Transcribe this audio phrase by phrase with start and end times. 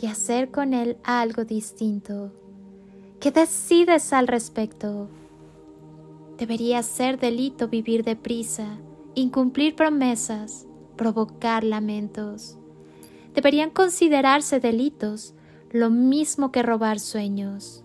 [0.00, 2.32] y hacer con él algo distinto.
[3.20, 5.08] ¿Qué decides al respecto?
[6.38, 8.78] Debería ser delito vivir deprisa,
[9.14, 10.66] incumplir promesas,
[10.96, 12.58] provocar lamentos.
[13.34, 15.34] Deberían considerarse delitos
[15.70, 17.84] lo mismo que robar sueños.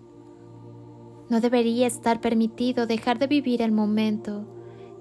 [1.28, 4.46] No debería estar permitido dejar de vivir el momento,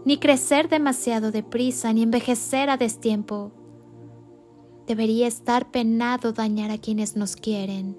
[0.05, 3.51] ni crecer demasiado deprisa, ni envejecer a destiempo.
[4.89, 7.95] Debería estar penado dañar a quienes nos quieren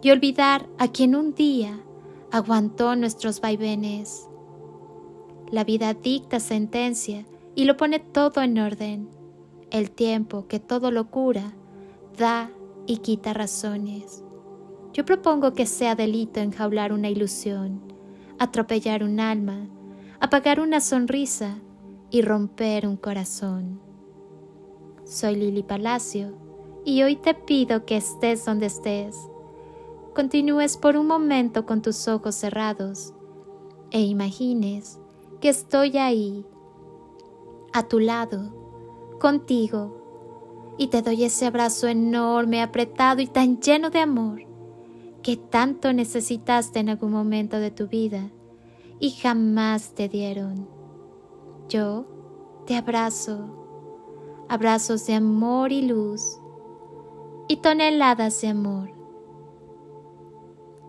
[0.00, 1.84] y olvidar a quien un día
[2.30, 4.26] aguantó nuestros vaivenes.
[5.50, 9.10] La vida dicta sentencia y lo pone todo en orden.
[9.70, 11.52] El tiempo que todo lo cura,
[12.16, 12.50] da
[12.86, 14.24] y quita razones.
[14.94, 17.82] Yo propongo que sea delito enjaular una ilusión,
[18.38, 19.68] atropellar un alma,
[20.20, 21.58] apagar una sonrisa
[22.10, 23.91] y romper un corazón.
[25.12, 26.32] Soy Lili Palacio
[26.86, 29.14] y hoy te pido que estés donde estés.
[30.14, 33.12] Continúes por un momento con tus ojos cerrados
[33.90, 34.98] e imagines
[35.42, 36.46] que estoy ahí,
[37.74, 43.98] a tu lado, contigo, y te doy ese abrazo enorme, apretado y tan lleno de
[43.98, 44.46] amor
[45.22, 48.30] que tanto necesitaste en algún momento de tu vida
[48.98, 50.66] y jamás te dieron.
[51.68, 52.06] Yo
[52.64, 53.61] te abrazo,
[54.48, 56.38] abrazos de amor y luz
[57.48, 58.90] y toneladas de amor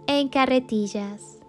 [0.07, 1.42] en carretillas.